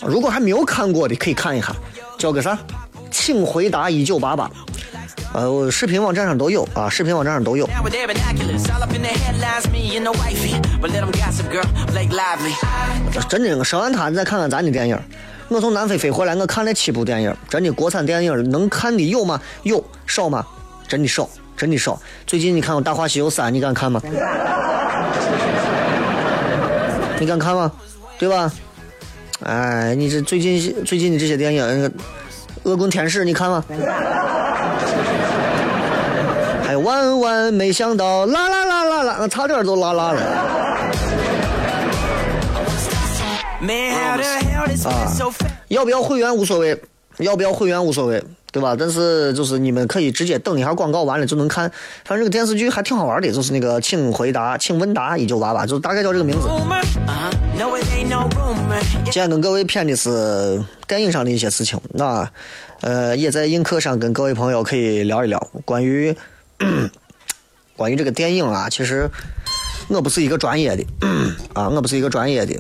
[0.07, 1.77] 如果还没有看过的可以看一下，
[2.17, 2.59] 叫个啥？
[3.11, 4.51] 请回答一九八八。
[5.35, 7.69] 呃，视频网站上都有啊，视频网站上都有。
[13.29, 14.99] 真的，说完他，你再看看咱的电影。
[15.49, 19.39] 我从南非飞回来，我看了七部电影，真的国产电影能看的有吗？
[19.63, 20.43] 有少吗？
[20.89, 21.99] 真的少，真的少。
[22.27, 24.01] 最近你看我《大话西游三》，你敢看吗？
[27.19, 27.73] 你敢看吗？
[28.19, 28.53] 对吧？
[29.45, 31.63] 哎，你这最近最近的这些电影，
[32.63, 33.65] 《恶棍天使》，你看吗？
[36.65, 40.21] 还有万万没想到，啦啦啦啦啦，差点都啦啦了。
[44.85, 45.09] 啊，
[45.69, 46.81] 要不要会员无所谓，
[47.19, 48.23] 要不要会员无所谓，
[48.57, 48.75] 对吧？
[48.75, 51.71] 但是就是你们可以直接等一下广告完了就能看。
[52.07, 56.49] 反正这个电视剧还挺好玩的，就是那个请回答，请问答一九八八，就大概叫这个名字。
[59.05, 62.27] 今天跟各位谝的是电影上的一些事情，那
[62.81, 66.17] 呃也在映客上跟各位朋友可以聊一聊关于
[67.77, 68.71] 关于这个电影啊。
[68.71, 69.07] 其实
[69.91, 70.83] 我不是一个专业的
[71.53, 72.57] 啊，我不是一个专业的。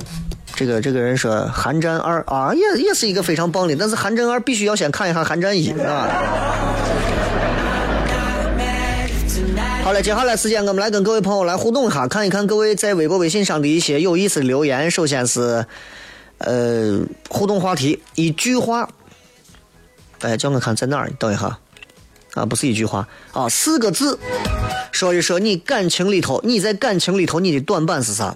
[0.56, 6.08] 这个这个人说《寒战二》啊，也也是一个非常棒的，但是《寒战二》必须要先看一下《寒战一》啊。
[9.84, 14.90] 好了，接下来时间我们来跟各位朋友来互动一下，看一看各位在微博、微信上的一些有意思的留言。
[14.90, 15.64] 首先是
[16.38, 18.88] 呃互动话题，一句话。
[20.22, 21.10] 哎，叫我看在哪儿？
[21.18, 21.58] 等一下
[22.32, 24.18] 啊，不是一句话啊，四个字，
[24.90, 28.34] 说一说你感情里头，你在感情里头你的短板是啥？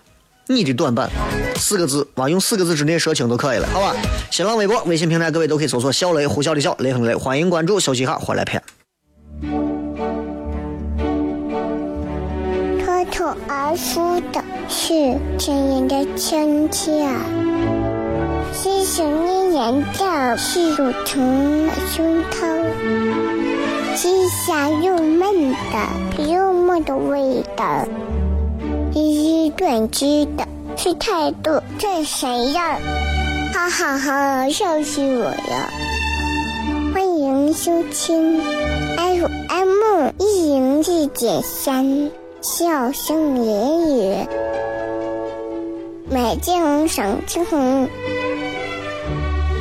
[0.51, 1.09] 你的短板，
[1.55, 3.95] 四个字，往，用四个字之内说清都可以了，好吧？
[4.33, 8.61] 新浪微博、微信平台，各位都可以搜索“小雷”，呼啸的笑，雷很雷，欢迎关注，休息哈，回来片。
[12.83, 17.07] 脱口而出的是亲人的亲切，
[18.53, 22.67] 细细念念的是乳疼的胸膛，
[23.95, 27.87] 细香又闷的幽默的味道。
[29.51, 30.47] 一一断句的
[30.77, 32.79] 是态度，这谁呀？
[33.53, 35.71] 哈哈哈，笑死我了！
[36.95, 38.41] 欢迎收听
[38.97, 44.29] FM 一零一点三，笑声言语，
[46.09, 47.89] 美景赏之红。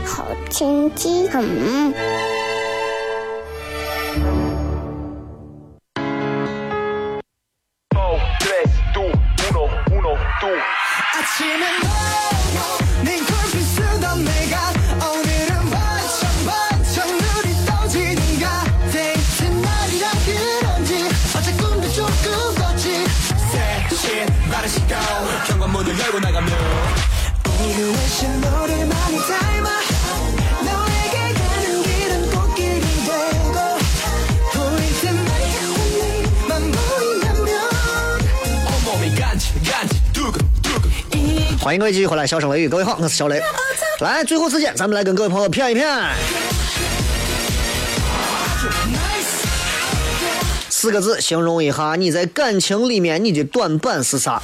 [0.05, 1.93] 好天气，嗯。
[41.61, 43.41] 欢迎各位继续回来，笑声雷雨，各位好，我是小雷。
[43.99, 45.85] 来，最后时间，咱们来跟各位朋友骗一骗。
[50.69, 54.41] 四个字形容一下你在感情里面你的短板是啥？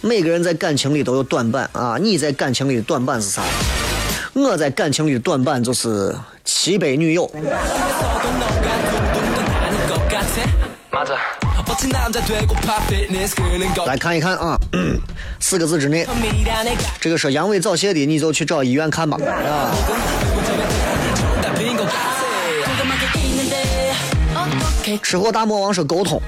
[0.00, 3.42] 每个人在感情里都有短板啊，你在感情里的短板是啥？
[4.32, 7.30] 我在感情里的短板就是七杯女友。
[13.86, 14.58] 来看一看啊，
[15.38, 16.04] 四个字之内，
[17.00, 19.70] 这个说阳痿早泄的，你就去找医院看吧啊。
[25.02, 26.20] 吃货大魔王说沟通，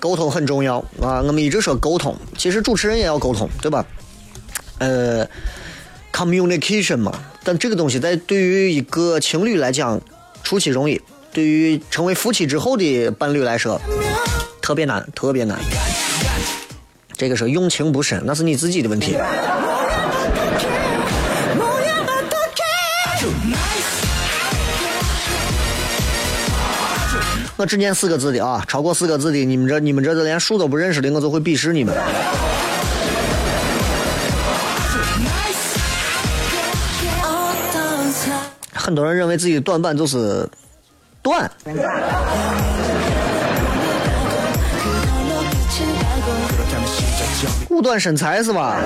[0.00, 1.22] 沟通很重要啊。
[1.22, 3.84] 我们一直说沟通，其实主持人也要沟通，对吧？
[4.78, 5.26] 呃
[6.12, 7.12] ，communication 嘛，
[7.44, 10.00] 但这个东西在对于一个情侣来讲，
[10.42, 10.98] 初期容易；
[11.32, 13.80] 对于成为夫妻之后的伴侣来说，
[14.62, 15.58] 特别难，特别难。
[17.16, 19.18] 这个是用情不深，那是你自己的问题。
[27.56, 31.94] 我只念四个字的啊，超过四个字的，你们这你们这连数都不认识的，我就会鄙视你们。
[38.72, 40.48] 很多人认为自己的短板就是
[41.22, 41.48] 短。
[47.72, 48.76] 五短身材是吧？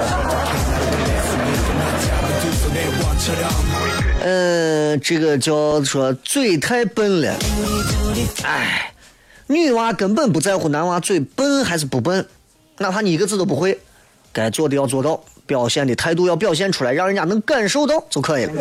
[4.23, 7.35] 呃，这个叫说嘴太笨了。
[8.45, 8.93] 哎，
[9.49, 12.25] 女娃根本不在乎男娃嘴笨还是不笨，
[12.79, 13.77] 哪怕你一个字都不会，
[14.33, 18.53] 该做的要做到，表现的态度要表现出来，让人家能感受到就可以了。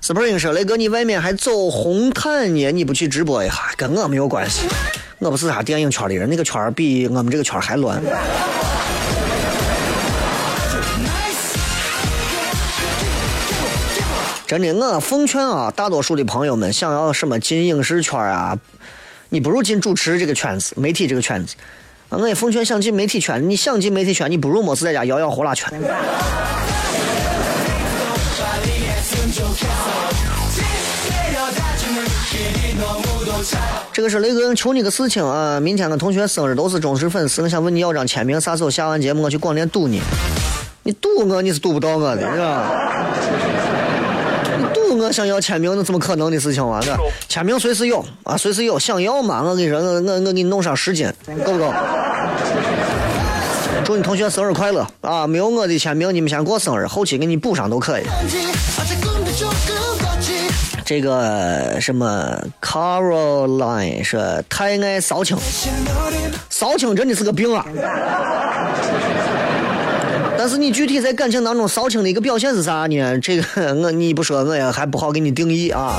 [0.00, 4.68] Spring 说：“雷哥，你外面还走红毯呢，你不去直播一下，跟我没有关系。
[5.22, 8.02] 我不是啥电影圈的人，那个圈比我们这个圈还乱。”
[14.48, 18.58] 真的，我奉劝啊，大多数的朋友们，想要什么进影视圈啊，
[19.28, 21.54] 你不如进主持这个圈子，媒体这个圈子。
[22.08, 25.72] 我也奉劝想进媒体圈，你想进媒体圈，你不如没事在家摇摇呼啦圈。
[33.92, 35.60] 这个是雷哥，求你个事情啊！
[35.60, 40.00] 明天我同学生日，都是忠实粉丝，我想问你要张签名，啥时候下完节目我去广电堵你？
[40.84, 42.70] 你堵我，你是堵不到我的，是吧？
[44.58, 46.80] 你堵我想要签名，那怎么可能的事情啊？
[46.86, 46.96] 那
[47.28, 48.78] 签名随时有啊，随时有。
[48.78, 49.42] 想要吗？
[49.42, 51.12] 我跟你说，我我我给你弄上十斤，
[51.44, 51.72] 够不够？
[53.84, 55.26] 祝你同学生日快乐啊！
[55.26, 58.04] 没有我的签名，你们先过生日，后期给你补上都可以。
[60.92, 65.34] 这个什么 Caroline 说太爱骚情，
[66.50, 67.64] 骚情真的是个病啊！
[70.36, 73.18] 但是你具体在感情当中骚情的一个表现是啥呢？
[73.20, 75.98] 这个我你不说我也还不好给你定义啊。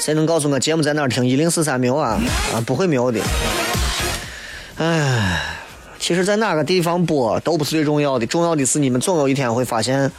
[0.00, 1.26] 谁能告诉我节目在哪儿听？
[1.26, 2.18] 一零四三没有啊？
[2.54, 3.20] 啊，不会没有的。
[4.78, 5.38] 唉，
[5.98, 10.10] 其实，在哪个地方播都不是最重要的，重要的是你们总有一天会发现，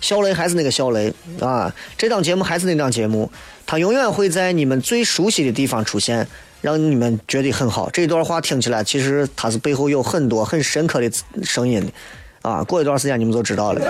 [0.00, 3.30] 小雷还是那个小雷啊，这档节目还是那档节目，
[3.66, 6.26] 他永远会在你们最熟悉的地方出现。
[6.62, 11.08] 让你们觉得很好，这段话听起来其实他是背后有很多很深刻的
[11.44, 13.80] 声音的，啊，过一段时间你们就知道了。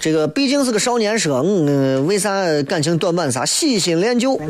[0.00, 2.30] 这个毕竟是个少年说，嗯，为啥
[2.62, 3.44] 感情短板啥？
[3.44, 4.40] 喜新厌旧，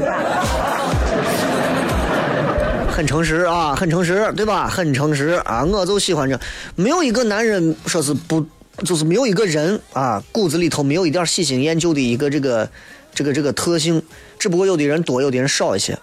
[2.93, 4.69] 很诚实啊，很诚实，对吧？
[4.69, 6.39] 很诚实啊，我就喜欢这，
[6.77, 8.47] 没有一个男人说是不。
[8.87, 12.67] 就是没有一个人啊，骨子里头没有一点喜新厌旧的一个这个
[13.15, 14.03] 这个这个特性，
[14.39, 15.97] 只不过有的人多，有的人少一些。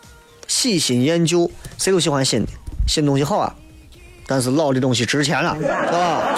[0.47, 2.51] 喜新厌旧，谁都喜欢新的，
[2.87, 3.55] 新东西好啊，
[4.27, 6.37] 但是老的东西值钱了，是吧？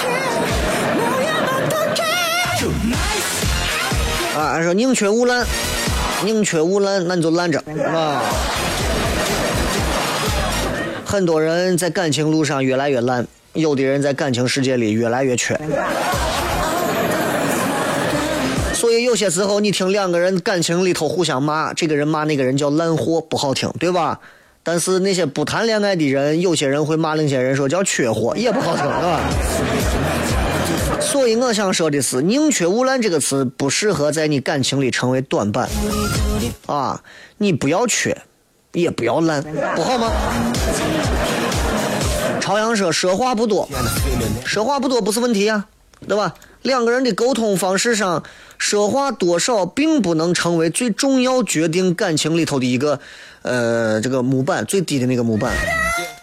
[4.38, 5.46] 啊，说宁缺毋滥。
[6.24, 8.22] 宁缺毋滥，那你就烂着啊。
[11.12, 15.60] 很多人在感情路上越来越烂，有的人在感情世界里越来越缺。
[18.74, 24.22] 所以有些时候，你听两个人感情里头互相骂，这个人骂那个人叫烂货，不好听，对吧？
[24.64, 29.20] 但是那些不谈恋爱的人，有些人会骂另一些人说叫缺货，也不好听，是吧？
[31.02, 35.68] 所以我想说的是，“宁缺毋滥”这个词不适合在你感情里成为短板
[36.68, 37.04] 啊！
[37.38, 38.16] 你不要缺。
[38.74, 39.44] 也不要懒，
[39.76, 40.12] 不好吗？
[42.40, 43.70] 朝阳说：“说话不多，
[44.46, 45.66] 说话不多不是问题呀，
[46.08, 46.34] 对吧？
[46.64, 48.24] 两个人的沟通方式上，
[48.58, 53.00] 说话多少并不能成为最重要决定感情里头的一个，
[53.42, 55.56] 呃，这个模板最低的那个模板。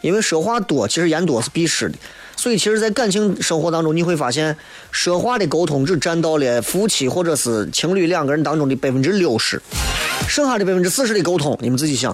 [0.01, 1.99] 因为说话多，其实言多是必失的。
[2.39, 4.57] 所以，其实，在感情生活当中，你会发现，
[4.93, 9.61] 说话的沟通只占到了夫妻或者是情侣两个人当中的百分之六十。”
[10.29, 12.13] 剩下的百分之四十的沟通，你们自己想。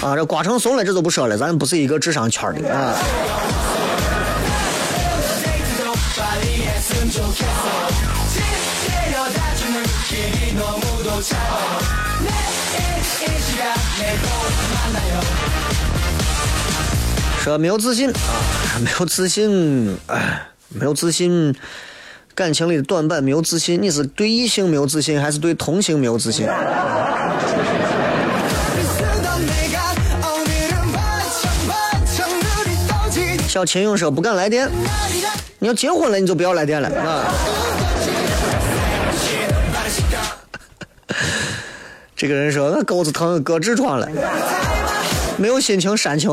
[0.00, 2.94] 啊，这瓜成怂了，这就不说了，咱不是一个智商圈的啊。
[17.42, 18.14] 说没有自信啊，
[18.84, 21.54] 没有自信，哎，没有自信。
[22.34, 26.46] 感情里的短板没有自信，你是对异性没有自信，还是对同性没有自信？
[33.48, 34.68] 小秦勇说不敢来电，
[35.58, 37.24] 你要结婚了你就不要来电了啊！
[42.14, 44.06] 这个人说那钩子疼，割痔疮了，
[45.38, 46.30] 没有心情煽情，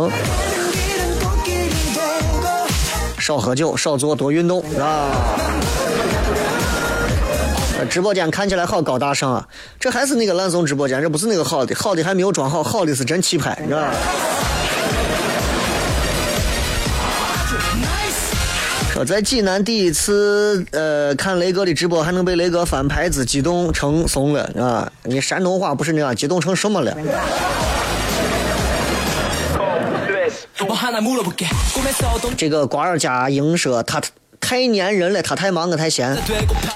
[3.27, 5.11] 少喝酒，少做，多运动啊！
[7.89, 9.45] 直播间看起来好高大上啊！
[9.77, 13.93] 这还是那个烂怂直播间，这不是那个好的，好的还没有装好，好的是真气派，你知道吧？
[18.93, 24.89] 说在济南第一次呃看雷哥的直播，还能被雷哥翻牌子，激动成怂了啊！
[25.03, 26.95] 你山东话不是那样，激动成什么了？
[32.35, 34.01] 这个瓜儿家莹说他。
[34.39, 36.15] 太粘人了，他太忙，我太闲。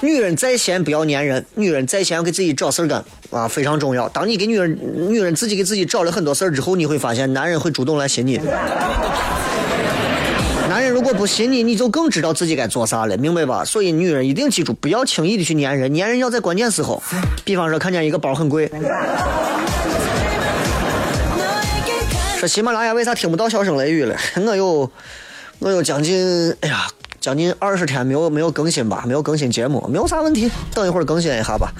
[0.02, 4.06] 女人再闲不要粘人，女人再闲要给自己找事儿干啊，非常重要。
[4.10, 4.78] 当你给女人，
[5.08, 8.38] 女人自己给自己找了很多事儿之后，你会发现男人会主动来寻你。
[10.68, 13.64] 男人如果不寻你，你就更知道自己该做啥了，明白吧？
[13.64, 17.02] 所以女人一定记住，不要轻易的去粘人，粘人要在关键时候。
[17.42, 18.70] 比方说，看见一个包很贵，
[22.42, 24.16] 说喜马拉雅为啥听不到笑声雷雨了？
[24.34, 24.90] 我有，
[25.60, 26.88] 我有将近，哎呀。
[27.20, 30.50] 将近二十天没有没有更新吧，没有更新节目，没有啥问题。
[30.74, 31.72] 等一会儿更新一下吧，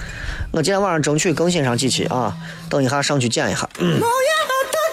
[0.53, 2.33] 我今天晚上争取更新上几期啊。
[2.69, 3.69] 等一下上去剪一下。
[3.77, 3.99] 嗯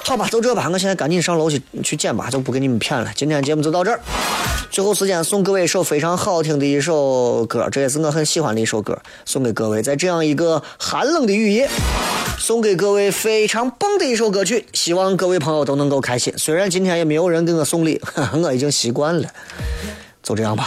[0.05, 3.11] 好吧，就这吧，我现在赶紧上楼去去剪吧，就不给你们骗了。
[3.15, 4.01] 今天节目就到这儿，
[4.71, 9.81] 最后时间送各位一首非常好听的一首歌，这也是我很喜欢的一首歌，送给各位。
[9.81, 11.69] 在这样一个寒冷的雨夜，
[12.39, 16.35] 送给各位非常棒的一首歌曲，希望各位朋友都能够开心。
[16.37, 18.01] 虽然今天也没有人给我送礼，
[18.43, 19.29] 我已经习惯了。
[20.23, 20.67] 就这样吧。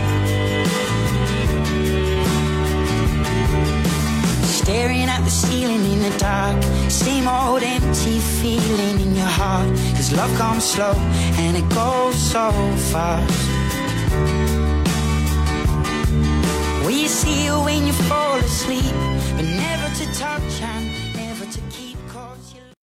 [4.71, 6.63] Staring at the ceiling in the dark.
[6.89, 9.67] Same old empty feeling in your heart.
[9.97, 10.93] Cause love comes slow
[11.43, 12.49] and it goes so
[12.91, 13.49] fast.
[16.85, 18.95] Will you see her when you fall asleep?
[19.35, 20.60] But never to touch